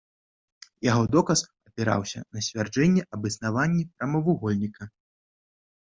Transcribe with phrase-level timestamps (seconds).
[0.87, 1.39] Яго доказ
[1.71, 4.83] апіраўся на сцвярджэнне аб існаванні прамавугольніка.